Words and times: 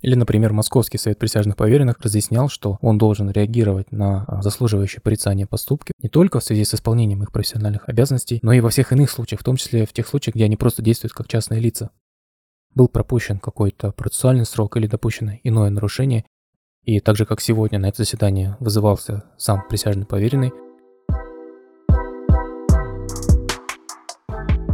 Или, 0.00 0.14
например, 0.14 0.52
Московский 0.52 0.98
совет 0.98 1.18
присяжных 1.18 1.56
поверенных 1.56 2.00
разъяснял, 2.00 2.48
что 2.48 2.78
он 2.82 2.98
должен 2.98 3.30
реагировать 3.30 3.90
на 3.90 4.24
а, 4.26 4.42
заслуживающие 4.42 5.00
порицания 5.00 5.46
поступки 5.46 5.92
не 6.00 6.08
только 6.08 6.38
в 6.38 6.44
связи 6.44 6.64
с 6.64 6.74
исполнением 6.74 7.22
их 7.24 7.32
профессиональных 7.32 7.88
обязанностей, 7.88 8.38
но 8.42 8.52
и 8.52 8.60
во 8.60 8.70
всех 8.70 8.92
иных 8.92 9.10
случаях, 9.10 9.40
в 9.40 9.44
том 9.44 9.56
числе 9.56 9.86
в 9.86 9.92
тех 9.92 10.06
случаях, 10.06 10.36
где 10.36 10.44
они 10.44 10.56
просто 10.56 10.82
действуют 10.82 11.14
как 11.14 11.26
частные 11.26 11.60
лица. 11.60 11.90
Был 12.74 12.86
пропущен 12.86 13.40
какой-то 13.40 13.90
процессуальный 13.90 14.46
срок 14.46 14.76
или 14.76 14.86
допущено 14.86 15.32
иное 15.42 15.70
нарушение, 15.70 16.24
и 16.84 17.00
так 17.00 17.16
же, 17.16 17.26
как 17.26 17.40
сегодня 17.40 17.80
на 17.80 17.86
это 17.86 17.98
заседание 17.98 18.56
вызывался 18.60 19.24
сам 19.36 19.66
присяжный 19.68 20.06
поверенный. 20.06 20.52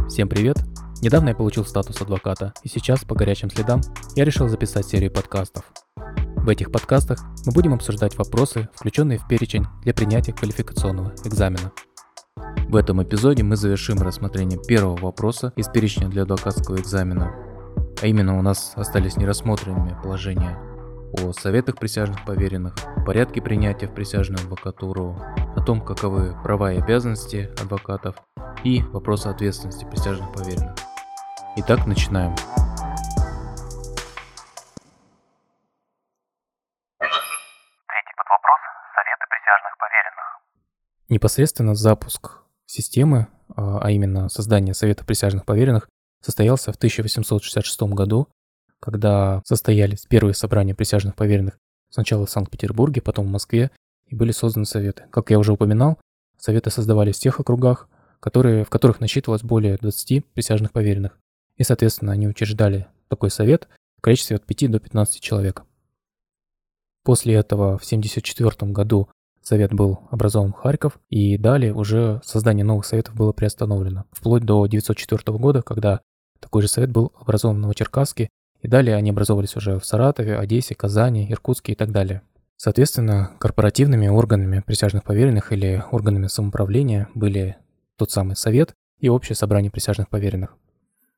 Всем 0.07 0.29
привет! 0.29 0.74
Недавно 1.05 1.29
я 1.29 1.35
получил 1.35 1.63
статус 1.65 2.01
адвоката, 2.01 2.51
и 2.63 2.67
сейчас, 2.67 3.03
по 3.03 3.13
горячим 3.13 3.51
следам, 3.51 3.79
я 4.15 4.25
решил 4.25 4.49
записать 4.49 4.87
серию 4.87 5.11
подкастов. 5.11 5.63
В 6.35 6.49
этих 6.49 6.71
подкастах 6.71 7.19
мы 7.45 7.51
будем 7.53 7.75
обсуждать 7.75 8.17
вопросы, 8.17 8.69
включенные 8.73 9.19
в 9.19 9.27
перечень 9.27 9.67
для 9.83 9.93
принятия 9.93 10.33
квалификационного 10.33 11.13
экзамена. 11.23 11.71
В 12.69 12.75
этом 12.75 13.03
эпизоде 13.03 13.43
мы 13.43 13.55
завершим 13.55 14.01
рассмотрение 14.01 14.59
первого 14.59 14.97
вопроса 14.97 15.53
из 15.55 15.67
перечня 15.67 16.07
для 16.07 16.23
адвокатского 16.23 16.77
экзамена. 16.77 17.31
А 18.01 18.07
именно 18.07 18.39
у 18.39 18.41
нас 18.41 18.73
остались 18.75 19.15
нерассмотренными 19.15 19.95
положения 20.01 20.57
о 21.21 21.33
советах 21.33 21.75
присяжных 21.75 22.25
поверенных, 22.25 22.73
порядке 23.05 23.43
принятия 23.43 23.85
в 23.85 23.93
присяжную 23.93 24.39
адвокатуру, 24.39 25.21
о 25.55 25.61
том, 25.61 25.81
каковы 25.81 26.35
права 26.41 26.73
и 26.73 26.79
обязанности 26.79 27.51
адвокатов 27.61 28.15
и 28.63 28.81
вопросы 28.91 29.27
ответственности 29.27 29.85
присяжных 29.85 30.33
поверенных. 30.33 30.75
Итак, 31.57 31.87
начинаем. 31.87 32.35
Третий 32.35 32.51
подвопрос– 38.17 38.59
Советы 38.93 39.25
присяжных 39.29 39.77
поверенных. 39.79 40.41
Непосредственно 41.07 41.73
запуск 41.75 42.41
системы, 42.65 43.27
а, 43.55 43.79
а 43.79 43.91
именно 43.91 44.27
создание 44.27 44.73
Совета 44.73 45.05
присяжных 45.05 45.45
поверенных, 45.45 45.87
состоялся 46.19 46.73
в 46.73 46.75
1866 46.75 47.83
году, 47.93 48.27
когда 48.81 49.41
состоялись 49.45 50.05
первые 50.07 50.33
собрания 50.33 50.75
присяжных 50.75 51.15
поверенных 51.15 51.57
сначала 51.89 52.25
в 52.25 52.29
Санкт-Петербурге, 52.29 53.01
потом 53.01 53.27
в 53.27 53.31
Москве, 53.31 53.71
и 54.07 54.15
были 54.15 54.31
созданы 54.33 54.65
советы. 54.65 55.05
Как 55.09 55.29
я 55.29 55.39
уже 55.39 55.53
упоминал, 55.53 55.99
советы 56.37 56.69
создавались 56.69 57.15
в 57.15 57.21
тех 57.21 57.39
округах, 57.39 57.87
которые, 58.19 58.65
в 58.65 58.69
которых 58.69 58.99
насчитывалось 58.99 59.43
более 59.43 59.77
20 59.77 60.25
присяжных 60.33 60.73
поверенных 60.73 61.17
и, 61.57 61.63
соответственно, 61.63 62.11
они 62.11 62.27
учреждали 62.27 62.87
такой 63.07 63.29
совет 63.29 63.67
в 63.97 64.01
количестве 64.01 64.35
от 64.35 64.45
5 64.45 64.71
до 64.71 64.79
15 64.79 65.21
человек. 65.21 65.63
После 67.03 67.35
этого 67.35 67.77
в 67.77 67.85
1974 67.85 68.71
году 68.71 69.09
совет 69.41 69.73
был 69.73 69.99
образован 70.09 70.53
в 70.53 70.57
Харьков, 70.57 70.99
и 71.09 71.37
далее 71.37 71.73
уже 71.73 72.19
создание 72.23 72.65
новых 72.65 72.85
советов 72.85 73.15
было 73.15 73.31
приостановлено, 73.31 74.05
вплоть 74.11 74.43
до 74.43 74.63
1904 74.63 75.37
года, 75.37 75.61
когда 75.61 76.01
такой 76.39 76.63
же 76.63 76.67
совет 76.67 76.91
был 76.91 77.13
образован 77.19 77.57
в 77.57 77.59
Новочеркасске, 77.59 78.29
и 78.61 78.67
далее 78.67 78.95
они 78.95 79.11
образовывались 79.11 79.55
уже 79.55 79.79
в 79.79 79.85
Саратове, 79.85 80.37
Одессе, 80.37 80.73
Казани, 80.73 81.31
Иркутске 81.31 81.73
и 81.73 81.75
так 81.75 81.91
далее. 81.91 82.23
Соответственно, 82.57 83.33
корпоративными 83.39 84.07
органами 84.07 84.63
присяжных 84.65 85.03
поверенных 85.03 85.51
или 85.51 85.83
органами 85.91 86.27
самоуправления 86.27 87.09
были 87.13 87.57
тот 87.97 88.11
самый 88.11 88.35
совет 88.35 88.73
и 88.99 89.09
общее 89.09 89.35
собрание 89.35 89.69
присяжных 89.69 90.09
поверенных. 90.09 90.55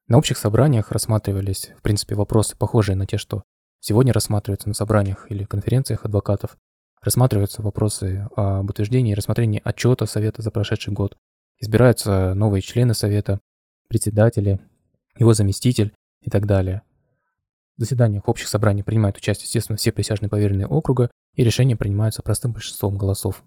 На 0.08 0.18
общих 0.18 0.38
собраниях 0.38 0.92
рассматривались, 0.92 1.72
в 1.78 1.82
принципе, 1.82 2.16
вопросы, 2.16 2.56
похожие 2.56 2.96
на 2.96 3.06
те, 3.06 3.18
что 3.18 3.44
сегодня 3.82 4.14
рассматриваются 4.14 4.70
на 4.70 4.74
собраниях 4.74 5.30
или 5.30 5.44
конференциях 5.44 6.06
адвокатов. 6.06 6.58
Рассматриваются 7.02 7.62
вопросы 7.62 8.28
об 8.36 8.70
утверждении 8.70 9.12
и 9.12 9.16
рассмотрении 9.16 9.62
отчета 9.64 10.06
Совета 10.06 10.42
за 10.42 10.50
прошедший 10.50 10.94
год. 10.94 11.18
Избираются 11.60 12.34
новые 12.36 12.62
члены 12.62 12.94
Совета, 12.94 13.42
председатели, 13.90 14.60
его 15.18 15.34
заместитель 15.34 15.94
и 16.22 16.30
так 16.30 16.46
далее. 16.46 16.84
В 17.76 17.82
заседаниях 17.82 18.30
общих 18.30 18.48
собраний 18.48 18.84
принимают 18.84 19.18
участие, 19.18 19.46
естественно, 19.46 19.78
все 19.78 19.92
присяжные 19.92 20.30
поверенные 20.30 20.68
округа, 20.68 21.12
и 21.34 21.44
решения 21.44 21.76
принимаются 21.76 22.24
простым 22.24 22.54
большинством 22.54 22.98
голосов. 22.98 23.44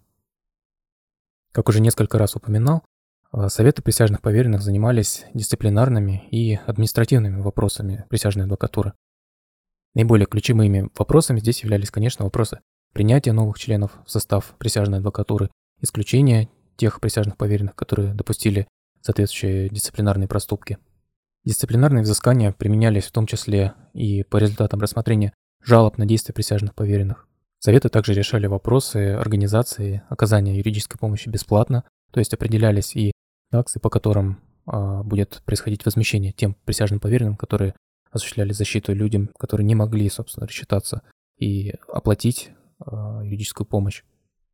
Как 1.53 1.69
уже 1.69 1.81
несколько 1.81 2.19
раз 2.19 2.37
упоминал, 2.37 2.85
советы 3.49 3.83
присяжных 3.83 4.21
поверенных 4.23 4.63
занимались 4.63 5.25
дисциплинарными 5.35 6.29
и 6.31 6.59
административными 6.67 7.41
вопросами 7.41 8.05
присяжной 8.09 8.45
адвокатуры. 8.45 8.93
Наиболее 9.95 10.27
ключевыми 10.27 10.89
вопросами 10.97 11.41
здесь 11.41 11.63
являлись, 11.63 11.91
конечно, 11.91 12.25
вопросы 12.25 12.61
принятия 12.93 13.33
новых 13.33 13.59
членов 13.59 13.93
в 14.05 14.11
состав 14.11 14.55
присяжной 14.59 14.99
адвокатуры, 14.99 15.51
исключения 15.81 16.49
тех 16.77 17.01
присяжных 17.01 17.37
поверенных, 17.37 17.75
которые 17.75 18.15
допустили 18.15 18.67
соответствующие 19.01 19.69
дисциплинарные 19.69 20.29
проступки. 20.29 20.79
Дисциплинарные 21.45 22.03
взыскания 22.03 22.53
применялись 22.53 23.05
в 23.05 23.13
том 23.13 23.27
числе 23.27 23.75
и 23.95 24.23
по 24.25 24.37
результатам 24.37 24.81
рассмотрения 24.81 25.33
жалоб 25.65 25.99
на 25.99 26.07
действия 26.07 26.35
присяжных 26.35 26.75
поверенных. 26.75 27.29
Советы 27.59 27.89
также 27.89 28.15
решали 28.15 28.47
вопросы 28.47 29.13
организации 29.13 30.03
оказания 30.09 30.57
юридической 30.57 30.99
помощи 30.99 31.29
бесплатно, 31.29 31.85
то 32.11 32.21
есть 32.21 32.33
определялись 32.35 32.97
и 32.97 33.13
таксы, 33.51 33.81
по 33.81 33.91
которым 33.91 34.41
а, 34.67 35.03
будет 35.03 35.43
происходить 35.45 35.85
возмещение 35.85 36.33
тем 36.33 36.55
присяжным 36.65 37.01
поверенным, 37.01 37.37
которые 37.37 37.75
осуществляли 38.11 38.53
защиту 38.53 38.95
людям, 38.95 39.31
которые 39.39 39.67
не 39.67 39.75
могли, 39.75 40.09
собственно, 40.09 40.47
рассчитаться 40.47 41.03
и 41.39 41.75
оплатить 41.89 42.51
а, 42.79 43.21
юридическую 43.23 43.67
помощь. 43.67 44.03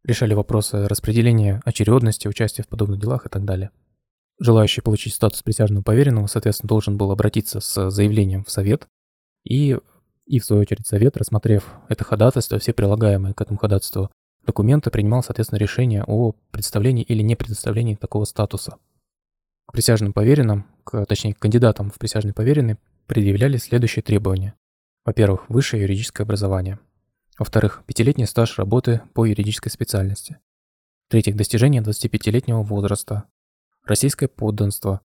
Решали 0.04 0.34
вопросы 0.34 0.86
распределения 0.86 1.60
очередности, 1.64 2.28
участия 2.28 2.62
в 2.62 2.68
подобных 2.68 3.00
делах 3.00 3.26
и 3.26 3.28
так 3.28 3.44
далее. 3.44 3.70
Желающий 4.38 4.82
получить 4.82 5.14
статус 5.14 5.42
присяжного 5.42 5.82
поверенного, 5.82 6.26
соответственно, 6.26 6.68
должен 6.68 6.96
был 6.96 7.10
обратиться 7.10 7.60
с 7.60 7.90
заявлением 7.90 8.44
в 8.44 8.50
совет, 8.50 8.86
и, 9.44 9.78
и 10.26 10.38
в 10.38 10.44
свою 10.44 10.62
очередь 10.62 10.86
совет, 10.86 11.16
рассмотрев 11.16 11.72
это 11.88 12.04
ходатайство, 12.04 12.58
все 12.58 12.72
прилагаемые 12.72 13.34
к 13.34 13.40
этому 13.40 13.58
ходатайству 13.58 14.10
документы, 14.46 14.90
принимал, 14.90 15.22
соответственно, 15.22 15.58
решение 15.58 16.04
о 16.06 16.32
предоставлении 16.50 17.02
или 17.02 17.22
не 17.22 17.34
предоставлении 17.34 17.94
такого 17.94 18.24
статуса. 18.24 18.76
К 19.66 19.72
присяжным 19.72 20.12
поверенным, 20.12 20.66
к, 20.84 21.04
точнее, 21.06 21.34
к 21.34 21.38
кандидатам 21.38 21.90
в 21.90 21.98
присяжные 21.98 22.32
поверенные 22.32 22.78
предъявляли 23.06 23.56
следующие 23.56 24.02
требования. 24.02 24.54
Во-первых, 25.04 25.48
высшее 25.48 25.82
юридическое 25.82 26.24
образование. 26.24 26.78
Во-вторых, 27.38 27.82
пятилетний 27.86 28.26
стаж 28.26 28.58
работы 28.58 29.02
по 29.14 29.26
юридической 29.26 29.70
специальности. 29.70 30.38
В-третьих, 31.08 31.36
достижение 31.36 31.82
25-летнего 31.82 32.62
возраста. 32.62 33.24
Российское 33.84 34.26
подданство. 34.26 35.00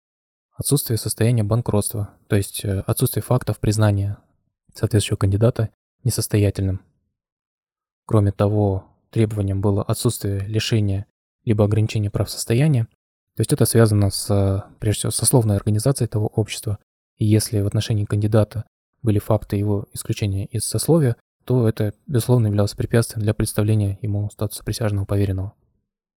Отсутствие 0.55 0.97
состояния 0.97 1.43
банкротства, 1.43 2.11
то 2.27 2.35
есть 2.35 2.63
э, 2.65 2.81
отсутствие 2.81 3.23
фактов 3.23 3.59
признания 3.59 4.17
соответствующего 4.73 5.17
кандидата 5.17 5.69
несостоятельным. 6.03 6.81
Кроме 8.05 8.31
того, 8.31 8.85
требованием 9.09 9.61
было 9.61 9.83
отсутствие 9.83 10.39
лишения 10.41 11.05
либо 11.45 11.65
ограничения 11.65 12.09
прав 12.09 12.29
состояния, 12.29 12.87
то 13.39 13.41
есть 13.41 13.53
это 13.53 13.63
связано 13.63 14.09
с, 14.09 14.66
прежде 14.79 15.00
всего, 15.00 15.11
сословной 15.11 15.55
организацией 15.55 16.07
этого 16.07 16.27
общества. 16.27 16.77
И 17.16 17.25
если 17.25 17.61
в 17.61 17.67
отношении 17.67 18.03
кандидата 18.03 18.66
были 19.01 19.17
факты 19.19 19.55
его 19.55 19.88
исключения 19.94 20.45
из 20.47 20.66
сословия, 20.66 21.16
то 21.45 21.66
это, 21.66 21.94
безусловно, 22.05 22.47
являлось 22.47 22.73
препятствием 22.73 23.22
для 23.23 23.33
представления 23.33 23.97
ему 24.01 24.29
статуса 24.29 24.61
присяжного 24.66 25.05
поверенного. 25.05 25.53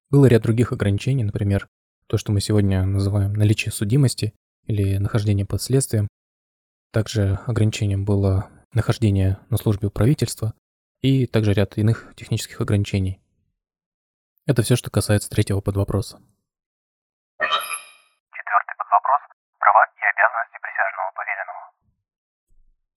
Было 0.09 0.25
ряд 0.25 0.41
других 0.41 0.71
ограничений, 0.71 1.23
например, 1.23 1.67
то, 2.07 2.17
что 2.17 2.31
мы 2.31 2.41
сегодня 2.41 2.83
называем 2.87 3.33
наличие 3.33 3.71
судимости 3.71 4.33
или 4.65 4.97
нахождение 4.97 5.45
под 5.45 5.61
следствием. 5.61 6.07
Также 6.91 7.37
ограничением 7.45 8.03
было 8.03 8.49
нахождение 8.73 9.37
на 9.51 9.57
службе 9.57 9.89
у 9.89 9.91
правительства 9.91 10.55
и 11.01 11.27
также 11.27 11.53
ряд 11.53 11.77
иных 11.77 12.15
технических 12.15 12.61
ограничений. 12.61 13.21
Это 14.47 14.63
все, 14.63 14.75
что 14.75 14.89
касается 14.89 15.29
третьего 15.29 15.61
подвопроса. 15.61 16.17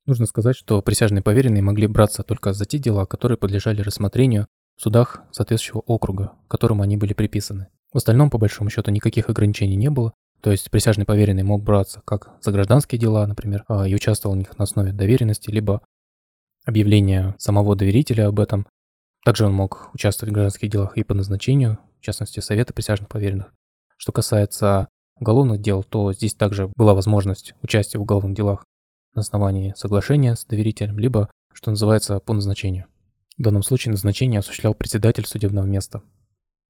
Нужно 0.06 0.26
сказать, 0.26 0.56
что 0.56 0.82
присяжные 0.82 1.23
поверенные 1.23 1.62
могли 1.62 1.87
браться 1.87 2.23
только 2.23 2.52
за 2.52 2.67
те 2.67 2.79
дела, 2.79 3.06
которые 3.06 3.38
подлежали 3.38 3.81
рассмотрению 3.81 4.46
в 4.76 4.82
судах 4.82 5.23
соответствующего 5.31 5.81
округа, 5.81 6.32
которому 6.49 6.82
они 6.82 6.96
были 6.99 7.14
приписаны. 7.14 7.69
В 7.93 7.96
остальном, 7.96 8.29
по 8.29 8.37
большому 8.37 8.69
счету, 8.69 8.91
никаких 8.91 9.31
ограничений 9.31 9.76
не 9.76 9.88
было, 9.88 10.12
то 10.43 10.50
есть 10.50 10.70
присяжный 10.70 11.06
поверенный 11.06 11.43
мог 11.43 11.62
браться 11.62 12.02
как 12.05 12.37
за 12.43 12.52
гражданские 12.52 12.99
дела, 12.99 13.26
например, 13.26 13.64
а, 13.67 13.88
и 13.88 13.94
участвовал 13.94 14.35
в 14.35 14.38
них 14.38 14.58
на 14.58 14.64
основе 14.64 14.93
доверенности, 14.93 15.50
либо 15.50 15.81
объявления 16.67 17.35
самого 17.38 17.75
доверителя 17.76 18.26
об 18.26 18.40
этом. 18.40 18.67
Также 19.25 19.47
он 19.47 19.55
мог 19.55 19.88
участвовать 19.94 20.32
в 20.32 20.35
гражданских 20.35 20.69
делах 20.69 20.99
и 20.99 21.02
по 21.02 21.14
назначению, 21.14 21.79
в 21.99 22.02
частности, 22.02 22.40
Совета 22.40 22.75
присяжных 22.75 23.08
поверенных. 23.08 23.55
Что 23.97 24.12
касается 24.12 24.88
уголовных 25.20 25.61
дел, 25.61 25.82
то 25.82 26.12
здесь 26.12 26.34
также 26.34 26.70
была 26.76 26.94
возможность 26.94 27.55
участия 27.62 27.99
в 27.99 28.02
уголовных 28.02 28.34
делах 28.34 28.64
на 29.14 29.20
основании 29.20 29.75
соглашения 29.76 30.34
с 30.34 30.44
доверителем, 30.44 30.99
либо, 30.99 31.31
что 31.52 31.70
называется, 31.70 32.19
по 32.20 32.32
назначению. 32.32 32.87
В 33.38 33.43
данном 33.43 33.62
случае 33.62 33.93
назначение 33.93 34.40
осуществлял 34.40 34.75
председатель 34.75 35.26
судебного 35.26 35.66
места. 35.66 36.02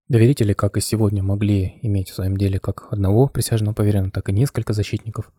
Доверители, 0.08 0.52
как 0.52 0.76
и 0.76 0.81
сегодня, 0.81 1.23
могли 1.23 1.79
иметь 1.82 2.11
в 2.11 2.14
своем 2.14 2.37
деле 2.37 2.58
как 2.58 2.93
одного 2.93 3.29
присяжного 3.29 3.75
поверенного, 3.75 4.12
так 4.12 4.29
и 4.29 4.32
несколько 4.32 4.73
защитников. 4.75 5.32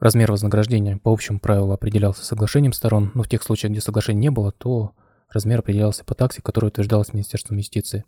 Размер 0.00 0.30
вознаграждения 0.30 0.96
по 0.96 1.12
общему 1.12 1.40
правилу 1.40 1.72
определялся 1.72 2.24
соглашением 2.24 2.72
сторон, 2.72 3.10
но 3.14 3.22
в 3.22 3.28
тех 3.28 3.42
случаях, 3.42 3.72
где 3.72 3.80
соглашения 3.80 4.20
не 4.20 4.30
было, 4.30 4.52
то 4.52 4.92
размер 5.28 5.58
определялся 5.58 6.04
по 6.04 6.14
таксе, 6.14 6.40
которая 6.40 6.70
утверждалась 6.70 7.12
Министерством 7.12 7.58
юстиции. 7.58 8.04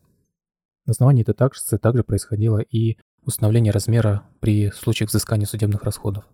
На 0.86 0.92
основании 0.92 1.22
этой 1.22 1.34
таксы 1.34 1.78
также 1.78 2.02
происходило 2.02 2.58
и 2.58 2.96
установление 3.24 3.72
размера 3.72 4.24
при 4.40 4.70
случаях 4.70 5.10
взыскания 5.10 5.46
судебных 5.46 5.82
расходов. 5.84 6.24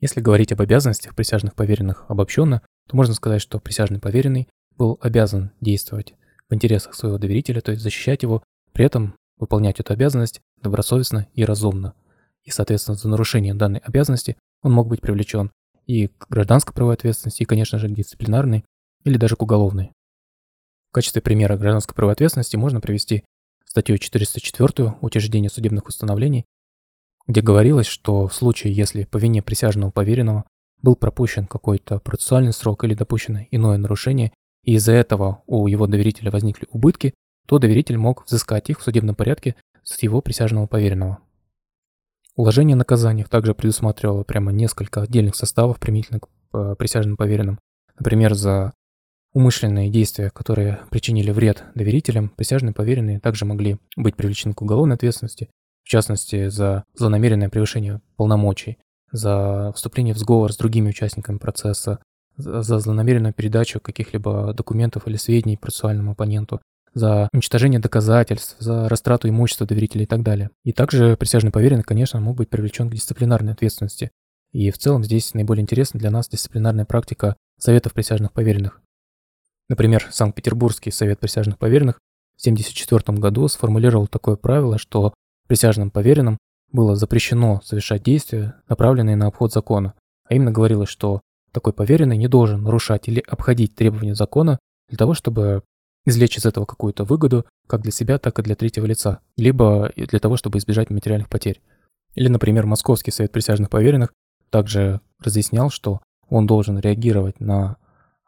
Если 0.00 0.20
говорить 0.20 0.52
об 0.52 0.60
обязанностях 0.60 1.14
присяжных 1.14 1.54
поверенных 1.54 2.04
обобщенно, 2.08 2.62
то 2.88 2.96
можно 2.96 3.14
сказать, 3.14 3.40
что 3.40 3.60
присяжный 3.60 4.00
поверенный 4.00 4.48
был 4.76 4.98
обязан 5.00 5.52
действовать 5.60 6.14
в 6.48 6.54
интересах 6.54 6.94
своего 6.94 7.18
доверителя, 7.18 7.60
то 7.60 7.70
есть 7.70 7.82
защищать 7.82 8.22
его, 8.22 8.42
при 8.72 8.84
этом 8.84 9.14
выполнять 9.38 9.80
эту 9.80 9.92
обязанность 9.92 10.40
добросовестно 10.60 11.26
и 11.34 11.44
разумно. 11.44 11.94
И, 12.42 12.50
соответственно, 12.50 12.96
за 12.96 13.08
нарушение 13.08 13.54
данной 13.54 13.80
обязанности 13.80 14.36
он 14.62 14.72
мог 14.72 14.88
быть 14.88 15.00
привлечен 15.00 15.50
и 15.86 16.08
к 16.08 16.28
гражданской 16.28 16.74
правовой 16.74 16.94
ответственности, 16.94 17.42
и, 17.42 17.46
конечно 17.46 17.78
же, 17.78 17.88
к 17.88 17.94
дисциплинарной 17.94 18.64
или 19.04 19.16
даже 19.16 19.36
к 19.36 19.42
уголовной. 19.42 19.92
В 20.90 20.92
качестве 20.92 21.22
примера 21.22 21.56
гражданской 21.56 21.94
правовой 21.94 22.14
ответственности 22.14 22.56
можно 22.56 22.80
привести 22.80 23.24
статью 23.74 23.98
404 23.98 24.98
«Утверждение 25.00 25.50
судебных 25.50 25.88
установлений», 25.88 26.46
где 27.26 27.40
говорилось, 27.40 27.88
что 27.88 28.28
в 28.28 28.32
случае, 28.32 28.72
если 28.72 29.02
по 29.02 29.16
вине 29.16 29.42
присяжного 29.42 29.90
поверенного 29.90 30.44
был 30.80 30.94
пропущен 30.94 31.48
какой-то 31.48 31.98
процессуальный 31.98 32.52
срок 32.52 32.84
или 32.84 32.94
допущено 32.94 33.40
иное 33.50 33.76
нарушение, 33.76 34.30
и 34.62 34.74
из-за 34.74 34.92
этого 34.92 35.42
у 35.48 35.66
его 35.66 35.88
доверителя 35.88 36.30
возникли 36.30 36.68
убытки, 36.70 37.14
то 37.48 37.58
доверитель 37.58 37.98
мог 37.98 38.24
взыскать 38.26 38.70
их 38.70 38.78
в 38.78 38.84
судебном 38.84 39.16
порядке 39.16 39.56
с 39.82 40.00
его 40.04 40.22
присяжного 40.22 40.68
поверенного. 40.68 41.18
Уложение 42.36 42.74
о 42.74 42.78
наказаниях 42.78 43.28
также 43.28 43.56
предусматривало 43.56 44.22
прямо 44.22 44.52
несколько 44.52 45.02
отдельных 45.02 45.34
составов 45.34 45.80
применительно 45.80 46.20
к 46.20 46.28
э, 46.52 46.76
присяжным 46.78 47.16
поверенным. 47.16 47.58
Например, 47.98 48.34
за 48.34 48.72
умышленные 49.34 49.90
действия, 49.90 50.30
которые 50.30 50.80
причинили 50.90 51.30
вред 51.30 51.64
доверителям, 51.74 52.30
присяжные 52.30 52.72
поверенные 52.72 53.20
также 53.20 53.44
могли 53.44 53.78
быть 53.96 54.16
привлечены 54.16 54.54
к 54.54 54.62
уголовной 54.62 54.94
ответственности, 54.94 55.50
в 55.82 55.88
частности, 55.88 56.48
за 56.48 56.84
злонамеренное 56.94 57.50
превышение 57.50 58.00
полномочий, 58.16 58.78
за 59.12 59.72
вступление 59.74 60.14
в 60.14 60.18
сговор 60.18 60.52
с 60.52 60.56
другими 60.56 60.88
участниками 60.88 61.38
процесса, 61.38 61.98
за 62.36 62.78
злонамеренную 62.78 63.34
передачу 63.34 63.80
каких-либо 63.80 64.54
документов 64.54 65.06
или 65.06 65.16
сведений 65.16 65.56
процессуальному 65.56 66.12
оппоненту, 66.12 66.60
за 66.94 67.28
уничтожение 67.32 67.80
доказательств, 67.80 68.56
за 68.60 68.88
растрату 68.88 69.28
имущества 69.28 69.66
доверителей 69.66 70.04
и 70.04 70.06
так 70.06 70.22
далее. 70.22 70.50
И 70.64 70.72
также 70.72 71.16
присяжный 71.16 71.50
поверенный, 71.50 71.82
конечно, 71.82 72.20
мог 72.20 72.36
быть 72.36 72.48
привлечен 72.48 72.88
к 72.88 72.94
дисциплинарной 72.94 73.52
ответственности. 73.52 74.10
И 74.52 74.70
в 74.70 74.78
целом 74.78 75.02
здесь 75.02 75.34
наиболее 75.34 75.62
интересна 75.62 75.98
для 75.98 76.10
нас 76.10 76.28
дисциплинарная 76.28 76.84
практика 76.84 77.36
советов 77.58 77.92
присяжных 77.92 78.32
поверенных. 78.32 78.80
Например, 79.68 80.06
Санкт-Петербургский 80.10 80.90
совет 80.90 81.18
присяжных 81.18 81.58
поверенных 81.58 82.00
в 82.36 82.40
1974 82.40 83.18
году 83.18 83.48
сформулировал 83.48 84.06
такое 84.06 84.36
правило, 84.36 84.78
что 84.78 85.14
присяжным 85.46 85.90
поверенным 85.90 86.38
было 86.72 86.96
запрещено 86.96 87.60
совершать 87.64 88.02
действия, 88.02 88.56
направленные 88.68 89.16
на 89.16 89.26
обход 89.26 89.52
закона, 89.52 89.94
а 90.28 90.34
именно 90.34 90.50
говорилось, 90.50 90.88
что 90.88 91.20
такой 91.52 91.72
поверенный 91.72 92.16
не 92.16 92.28
должен 92.28 92.62
нарушать 92.62 93.08
или 93.08 93.22
обходить 93.26 93.74
требования 93.74 94.14
закона 94.14 94.58
для 94.88 94.98
того, 94.98 95.14
чтобы 95.14 95.62
извлечь 96.04 96.36
из 96.36 96.44
этого 96.44 96.66
какую-то 96.66 97.04
выгоду 97.04 97.46
как 97.66 97.82
для 97.82 97.92
себя, 97.92 98.18
так 98.18 98.38
и 98.38 98.42
для 98.42 98.56
третьего 98.56 98.86
лица, 98.86 99.20
либо 99.36 99.90
для 99.96 100.18
того, 100.18 100.36
чтобы 100.36 100.58
избежать 100.58 100.90
материальных 100.90 101.28
потерь. 101.28 101.62
Или, 102.14 102.28
например, 102.28 102.66
Московский 102.66 103.10
совет 103.10 103.32
присяжных 103.32 103.70
поверенных 103.70 104.12
также 104.50 105.00
разъяснял, 105.20 105.70
что 105.70 106.00
он 106.28 106.46
должен 106.46 106.78
реагировать 106.78 107.40
на 107.40 107.76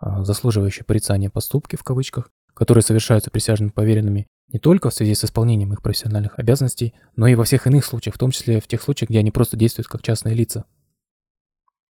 заслуживающие 0.01 0.85
порицания 0.85 1.31
поступки 1.31 1.77
в 1.77 1.85
кавычках, 1.85 2.31
которые 2.55 2.83
совершаются 2.83 3.31
присяжными 3.31 3.71
поверенными 3.71 4.27
не 4.53 4.59
только 4.59 4.91
в 4.91 4.95
связи 4.95 5.15
с 5.15 5.25
исполнением 5.25 5.73
их 5.73 5.83
профессиональных 5.83 6.39
обязанностей, 6.39 6.95
но 7.17 7.27
и 7.27 7.35
во 7.35 7.45
всех 7.45 7.67
иных 7.67 7.85
случаях, 7.85 8.15
в 8.15 8.19
том 8.19 8.31
числе 8.31 8.61
в 8.61 8.69
тех 8.69 8.81
случаях, 8.81 9.11
где 9.11 9.19
они 9.19 9.31
просто 9.31 9.57
действуют 9.57 9.89
как 9.89 10.03
частные 10.03 10.35
лица. 10.35 10.65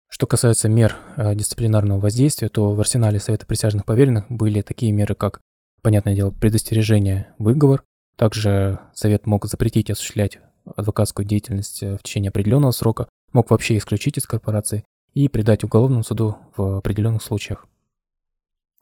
Что 0.07 0.27
касается 0.27 0.69
мер 0.69 0.95
э, 1.17 1.33
дисциплинарного 1.33 1.99
воздействия, 1.99 2.49
то 2.49 2.73
в 2.73 2.79
арсенале 2.79 3.19
Совета 3.19 3.47
присяжных 3.47 3.85
поверенных 3.85 4.25
были 4.29 4.61
такие 4.61 4.91
меры, 4.91 5.15
как, 5.15 5.41
понятное 5.81 6.15
дело, 6.15 6.29
предостережение, 6.29 7.33
выговор. 7.39 7.83
Также 8.15 8.79
Совет 8.93 9.25
мог 9.25 9.47
запретить 9.47 9.89
осуществлять 9.89 10.37
адвокатскую 10.75 11.25
деятельность 11.25 11.81
э, 11.81 11.97
в 11.97 12.03
течение 12.03 12.29
определенного 12.29 12.71
срока, 12.71 13.09
мог 13.31 13.49
вообще 13.49 13.77
исключить 13.77 14.19
из 14.19 14.27
корпорации 14.27 14.83
и 15.15 15.27
предать 15.27 15.63
уголовному 15.63 16.03
суду 16.03 16.37
в 16.55 16.77
определенных 16.77 17.23
случаях. 17.23 17.65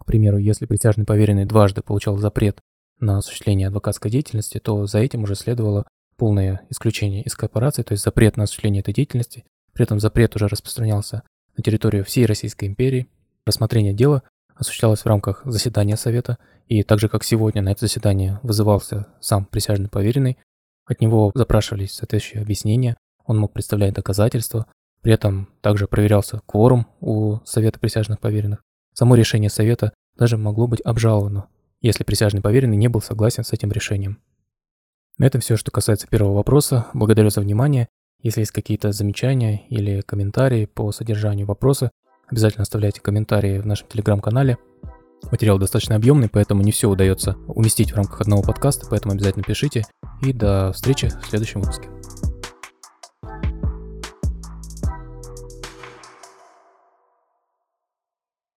К 0.01 0.06
примеру, 0.06 0.39
если 0.39 0.65
присяжный 0.65 1.06
поверенный 1.06 1.45
дважды 1.45 1.83
получал 1.83 2.18
запрет 2.18 2.59
на 3.00 3.19
осуществление 3.19 3.68
адвокатской 3.68 4.09
деятельности, 4.09 4.57
то 4.57 4.88
за 4.88 4.98
этим 4.98 5.24
уже 5.24 5.36
следовало 5.36 5.86
полное 6.18 6.62
исключение 6.69 7.21
из 7.21 7.36
корпорации, 7.36 7.83
то 7.83 7.92
есть 7.92 8.03
запрет 8.03 8.36
на 8.36 8.44
осуществление 8.44 8.81
этой 8.81 8.95
деятельности. 8.95 9.45
При 9.74 9.83
этом 9.83 10.00
запрет 10.00 10.36
уже 10.36 10.48
распространялся 10.48 11.21
на 11.56 11.63
территорию 11.63 12.03
всей 12.03 12.25
Российской 12.25 12.65
империи. 12.65 13.09
Рассмотрение 13.45 13.94
дела 13.94 14.24
осуществлялось 14.56 15.01
в 15.01 15.06
рамках 15.06 15.44
заседания 15.45 15.98
Совета, 15.98 16.39
и 16.68 16.81
так 16.81 16.98
же, 16.98 17.07
как 17.07 17.24
сегодня, 17.24 17.62
на 17.62 17.69
это 17.69 17.81
заседание 17.81 18.39
вызывался 18.42 19.07
сам 19.19 19.45
присяжный 19.45 19.89
поверенный, 19.89 20.39
от 20.88 21.00
него 21.00 21.31
запрашивались 21.36 21.94
соответствующие 21.94 22.42
объяснения, 22.42 22.98
он 23.24 23.38
мог 23.38 23.53
представлять 23.53 23.94
доказательства, 23.94 24.65
при 25.01 25.13
этом 25.13 25.48
также 25.62 25.88
проверялся 25.88 26.42
кворум 26.48 26.88
у 27.01 27.38
Совета 27.45 27.80
присяжных 27.80 28.19
поверенных. 28.19 28.63
Само 29.01 29.15
решение 29.15 29.50
Совета 29.50 29.94
даже 30.15 30.38
могло 30.38 30.68
быть 30.68 30.81
обжаловано 30.81 31.48
если 31.81 32.03
присяжный 32.03 32.42
поверенный 32.42 32.77
не 32.77 32.88
был 32.88 33.01
согласен 33.01 33.44
с 33.44 33.53
этим 33.53 33.71
решением. 33.71 34.19
На 35.18 35.25
этом 35.25 35.42
все, 35.42 35.57
что 35.57 35.71
касается 35.71 36.07
первого 36.07 36.36
вопроса. 36.36 36.88
Благодарю 36.94 37.30
за 37.30 37.42
внимание. 37.42 37.88
Если 38.21 38.42
есть 38.42 38.51
какие-то 38.51 38.92
замечания 38.92 39.63
или 39.69 40.01
комментарии 40.01 40.65
по 40.65 40.92
содержанию 40.92 41.48
вопроса, 41.48 41.92
обязательно 42.27 42.62
оставляйте 42.63 43.01
комментарии 43.01 43.59
в 43.59 43.65
нашем 43.65 43.88
телеграм-канале. 43.88 44.57
Материал 45.31 45.59
достаточно 45.59 45.95
объемный, 45.95 46.29
поэтому 46.29 46.62
не 46.62 46.72
все 46.72 46.89
удается 46.89 47.36
уместить 47.48 47.91
в 47.91 47.96
рамках 47.96 48.22
одного 48.22 48.43
подкаста, 48.43 48.88
поэтому 48.89 49.13
обязательно 49.13 49.43
пишите. 49.43 49.86
И 50.22 50.34
до 50.34 50.72
встречи 50.74 51.10
в 51.10 51.27
следующем 51.27 51.62
выпуске. 51.62 51.89